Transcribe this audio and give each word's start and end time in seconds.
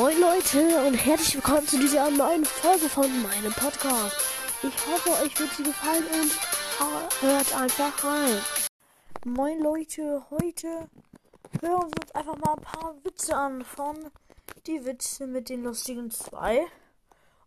Moin 0.00 0.20
Leute 0.20 0.86
und 0.86 0.94
herzlich 0.94 1.34
willkommen 1.34 1.66
zu 1.66 1.76
dieser 1.76 2.08
neuen 2.08 2.44
Folge 2.44 2.88
von 2.88 3.10
meinem 3.20 3.52
Podcast. 3.52 4.16
Ich 4.62 4.86
hoffe, 4.86 5.10
euch 5.24 5.36
wird 5.40 5.50
sie 5.50 5.64
gefallen 5.64 6.04
und 6.04 7.20
hört 7.20 7.56
einfach 7.56 8.04
rein. 8.04 8.40
Moin 9.24 9.60
Leute, 9.60 10.24
heute 10.30 10.68
hören 11.60 11.90
wir 11.90 12.00
uns 12.00 12.12
einfach 12.12 12.36
mal 12.36 12.52
ein 12.52 12.62
paar 12.62 12.94
Witze 13.02 13.36
an 13.36 13.64
von 13.64 13.96
die 14.68 14.84
Witze 14.84 15.26
mit 15.26 15.48
den 15.48 15.64
lustigen 15.64 16.12
zwei. 16.12 16.64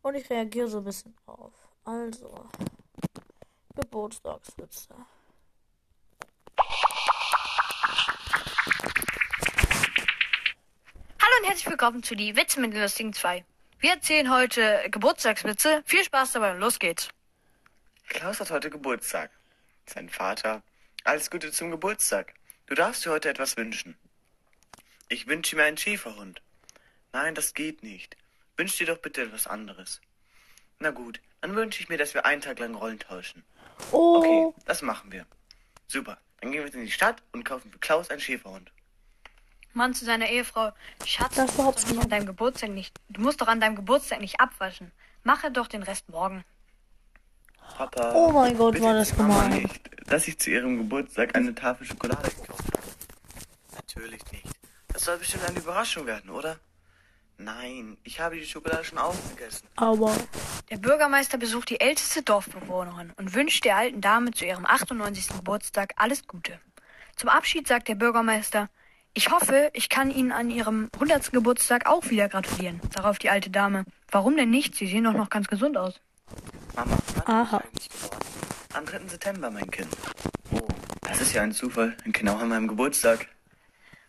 Und 0.02 0.16
ich 0.16 0.30
reagiere 0.30 0.68
so 0.68 0.80
ein 0.80 0.84
bisschen 0.84 1.16
auf. 1.28 1.54
Also, 1.86 2.50
Geburtstagswitze. 3.76 4.94
Und 11.42 11.48
herzlich 11.48 11.70
willkommen 11.70 12.04
zu 12.04 12.14
die 12.16 12.36
Witze 12.36 12.60
mit 12.60 12.72
den 12.72 12.82
lustigen 12.82 13.14
zwei. 13.14 13.44
Wir 13.80 13.92
erzählen 13.92 14.30
heute 14.32 14.86
Geburtstagswitze. 14.92 15.82
Viel 15.86 16.04
Spaß 16.04 16.34
dabei 16.34 16.52
und 16.52 16.60
los 16.60 16.78
geht's. 16.78 17.10
Klaus 18.10 18.40
hat 18.40 18.52
heute 18.52 18.70
Geburtstag. 18.70 19.32
Sein 19.88 20.10
Vater. 20.10 20.62
Alles 21.04 21.32
Gute 21.32 21.52
zum 21.52 21.72
Geburtstag. 21.72 22.36
Du 22.68 22.76
darfst 22.76 23.04
dir 23.06 23.10
heute 23.10 23.30
etwas 23.30 23.58
wünschen. 23.58 23.98
Ich 25.10 25.26
wünsche 25.26 25.56
mir 25.56 25.64
einen 25.64 25.78
Schäferhund. 25.78 26.44
Nein, 27.12 27.34
das 27.34 27.56
geht 27.56 27.82
nicht. 27.82 28.18
Wünsch 28.56 28.78
dir 28.78 28.86
doch 28.86 29.00
bitte 29.00 29.24
etwas 29.24 29.48
anderes. 29.48 30.00
Na 30.78 30.92
gut, 30.92 31.22
dann 31.42 31.56
wünsche 31.56 31.82
ich 31.82 31.90
mir, 31.90 31.98
dass 31.98 32.14
wir 32.14 32.24
einen 32.26 32.42
Tag 32.42 32.60
lang 32.60 32.76
Rollen 32.76 33.00
tauschen. 33.00 33.44
Oh, 33.92 34.18
Okay, 34.20 34.64
das 34.66 34.84
machen 34.84 35.12
wir. 35.12 35.26
Super. 35.88 36.20
Dann 36.40 36.52
gehen 36.52 36.64
wir 36.64 36.72
in 36.72 36.86
die 36.86 36.92
Stadt 36.92 37.24
und 37.32 37.46
kaufen 37.46 37.72
für 37.72 37.80
Klaus 37.80 38.12
einen 38.12 38.22
Schäferhund. 38.22 38.72
Mann 39.74 39.94
zu 39.94 40.06
seiner 40.06 40.30
Ehefrau. 40.30 40.72
Schatz, 41.06 41.36
Das 41.36 41.56
du 41.56 41.64
musst, 41.64 41.88
an 41.98 42.10
deinem 42.10 42.26
Geburtstag 42.26 42.70
nicht, 42.72 43.00
du 43.10 43.22
musst 43.22 43.42
doch 43.42 43.48
an 43.48 43.60
deinem 43.60 43.76
Geburtstag 43.76 44.20
nicht 44.20 44.40
abwaschen. 44.40 44.92
Mache 45.24 45.52
doch 45.52 45.68
den 45.68 45.84
Rest 45.84 46.10
morgen. 46.10 46.44
Papa. 47.78 48.12
Oh 48.14 48.32
mein 48.32 48.58
Gott, 48.58 48.74
bitte 48.74 48.86
war 48.86 48.94
das 48.94 49.16
gemein. 49.16 49.50
nicht, 49.62 49.90
dass 50.12 50.28
ich 50.28 50.38
zu 50.40 50.50
ihrem 50.50 50.78
Geburtstag 50.78 51.36
eine 51.36 51.56
Tafel 51.56 51.86
Schokolade 51.88 52.30
gekauft 52.30 52.64
habe. 52.74 52.84
Natürlich 53.76 54.22
nicht. 54.32 54.46
Das 54.90 55.04
soll 55.06 55.18
bestimmt 55.18 55.46
eine 55.48 55.58
Überraschung 55.60 56.06
werden, 56.06 56.30
oder? 56.30 56.60
Nein, 57.38 57.98
ich 58.04 58.20
habe 58.20 58.36
die 58.36 58.46
Schokolade 58.46 58.84
schon 58.84 58.98
aufgegessen. 59.00 59.68
aber 59.76 60.16
Der 60.70 60.78
Bürgermeister 60.78 61.38
besucht 61.38 61.70
die 61.70 61.80
älteste 61.80 62.22
Dorfbewohnerin 62.22 63.14
und 63.16 63.34
wünscht 63.34 63.64
der 63.66 63.78
alten 63.78 64.02
Dame 64.02 64.32
zu 64.32 64.46
ihrem 64.46 64.66
98. 64.66 65.30
Geburtstag 65.30 65.94
alles 65.96 66.28
Gute. 66.28 66.60
Zum 67.16 67.30
Abschied 67.30 67.68
sagt 67.68 67.88
der 67.88 67.96
Bürgermeister, 67.96 68.70
ich 69.14 69.30
hoffe, 69.30 69.70
ich 69.74 69.90
kann 69.90 70.10
Ihnen 70.12 70.32
an 70.32 70.50
Ihrem 70.50 70.90
100. 70.94 71.32
Geburtstag 71.32 71.86
auch 71.86 72.10
wieder 72.10 72.30
gratulieren. 72.30 72.80
Darauf 72.94 73.20
die 73.20 73.30
alte 73.30 73.50
Dame, 73.50 73.86
warum 74.10 74.38
denn 74.38 74.50
nicht? 74.50 74.76
Sie 74.76 74.88
sehen 74.88 75.04
doch 75.04 75.14
noch 75.14 75.30
ganz 75.30 75.48
gesund 75.48 75.78
aus. 75.78 76.00
Mama, 76.76 76.98
wann 77.16 77.36
Aha. 77.36 77.58
ich 77.58 77.66
eigentlich 77.66 77.90
geworden? 77.90 78.26
Am 78.74 78.86
3. 78.86 79.00
September, 79.08 79.52
mein 79.52 79.70
Kind. 79.70 79.90
Oh, 80.52 80.68
das 81.02 81.22
ist 81.22 81.34
ja 81.34 81.42
ein 81.42 81.52
Zufall. 81.52 81.96
Genau 82.06 82.38
an 82.38 82.50
meinem 82.50 82.68
Geburtstag. 82.68 83.28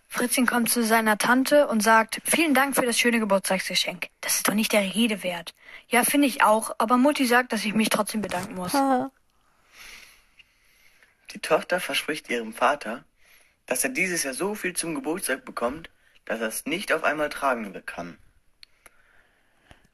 Fritzchen 0.06 0.46
kommt 0.46 0.68
zu 0.68 0.84
seiner 0.84 1.16
Tante 1.16 1.66
und 1.68 1.82
sagt, 1.82 2.20
vielen 2.24 2.52
Dank 2.52 2.76
für 2.76 2.84
das 2.84 2.98
schöne 2.98 3.18
Geburtstagsgeschenk. 3.18 4.08
Das 4.20 4.36
ist 4.36 4.46
doch 4.46 4.54
nicht 4.54 4.72
der 4.72 4.94
Rede 4.94 5.22
wert. 5.22 5.54
Ja, 5.88 6.04
finde 6.04 6.28
ich 6.28 6.42
auch, 6.42 6.70
aber 6.78 6.98
Mutti 6.98 7.24
sagt, 7.24 7.52
dass 7.52 7.64
ich 7.64 7.74
mich 7.74 7.88
trotzdem 7.88 8.20
bedanken 8.20 8.54
muss. 8.54 8.72
Die 11.32 11.38
Tochter 11.38 11.80
verspricht 11.80 12.28
ihrem 12.28 12.52
Vater, 12.52 13.04
dass 13.66 13.84
er 13.84 13.90
dieses 13.90 14.22
Jahr 14.22 14.34
so 14.34 14.54
viel 14.54 14.74
zum 14.74 14.94
Geburtstag 14.94 15.44
bekommt, 15.44 15.90
dass 16.24 16.40
er 16.40 16.48
es 16.48 16.66
nicht 16.66 16.92
auf 16.92 17.04
einmal 17.04 17.28
tragen 17.28 17.72
kann. 17.86 18.18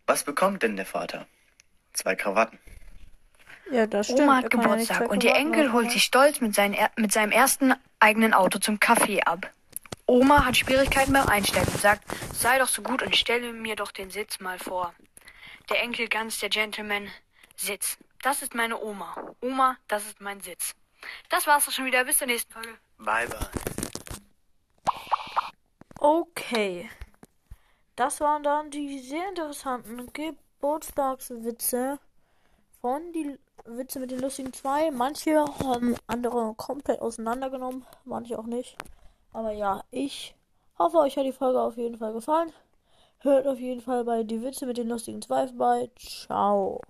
Was 0.06 0.24
bekommt 0.24 0.62
denn 0.62 0.76
der 0.76 0.86
Vater? 0.86 1.26
Zwei 1.92 2.14
Krawatten. 2.14 2.58
ja, 3.70 3.86
das 3.86 4.06
stimmt. 4.06 4.20
Oma 4.20 4.36
hat 4.36 4.42
ja 4.44 4.48
Geburtstag 4.48 5.10
und 5.10 5.24
ihr 5.24 5.34
Enkel 5.34 5.72
holt 5.72 5.86
haben. 5.86 5.92
sich 5.92 6.04
stolz 6.04 6.40
mit, 6.40 6.54
seinen, 6.54 6.76
mit 6.96 7.12
seinem 7.12 7.32
ersten 7.32 7.74
eigenen 7.98 8.34
Auto 8.34 8.58
zum 8.58 8.80
Kaffee 8.80 9.22
ab. 9.22 9.50
Oma 10.06 10.46
hat 10.46 10.56
Schwierigkeiten 10.56 11.12
beim 11.12 11.26
Einsteigen 11.26 11.70
und 11.70 11.80
sagt, 11.80 12.04
sei 12.32 12.58
doch 12.58 12.68
so 12.68 12.80
gut 12.80 13.02
und 13.02 13.14
stelle 13.14 13.52
mir 13.52 13.76
doch 13.76 13.92
den 13.92 14.10
Sitz 14.10 14.40
mal 14.40 14.58
vor. 14.58 14.94
Der 15.68 15.82
Enkel 15.82 16.08
ganz 16.08 16.38
der 16.38 16.48
Gentleman, 16.48 17.10
Sitz. 17.56 17.98
Das 18.22 18.40
ist 18.40 18.54
meine 18.54 18.80
Oma. 18.80 19.34
Oma, 19.40 19.76
das 19.86 20.06
ist 20.06 20.20
mein 20.20 20.40
Sitz. 20.40 20.74
Das 21.28 21.46
war's 21.46 21.66
doch 21.66 21.72
schon 21.72 21.84
wieder. 21.84 22.04
Bis 22.04 22.18
zur 22.18 22.26
nächsten 22.26 22.52
Folge. 22.52 22.78
Bye 22.98 23.26
bye. 23.26 23.48
Okay. 26.00 26.88
Das 27.96 28.20
waren 28.20 28.42
dann 28.42 28.70
die 28.70 29.00
sehr 29.00 29.28
interessanten 29.28 30.12
Geburtstagswitze 30.12 31.98
von 32.80 33.12
die 33.12 33.38
Witze 33.64 33.98
mit 34.00 34.10
den 34.10 34.20
lustigen 34.20 34.52
zwei. 34.52 34.90
Manche 34.90 35.44
haben 35.64 35.96
andere 36.06 36.54
komplett 36.54 37.00
auseinandergenommen, 37.00 37.84
manche 38.04 38.38
auch 38.38 38.46
nicht. 38.46 38.76
Aber 39.32 39.52
ja, 39.52 39.82
ich 39.90 40.34
hoffe, 40.78 40.98
euch 40.98 41.16
hat 41.16 41.26
die 41.26 41.32
Folge 41.32 41.60
auf 41.60 41.76
jeden 41.76 41.98
Fall 41.98 42.12
gefallen. 42.12 42.52
Hört 43.18 43.46
auf 43.48 43.58
jeden 43.58 43.80
Fall 43.80 44.04
bei 44.04 44.22
die 44.22 44.42
Witze 44.42 44.64
mit 44.66 44.78
den 44.78 44.88
lustigen 44.88 45.20
zwei 45.20 45.48
vorbei. 45.48 45.90
Ciao. 45.96 46.80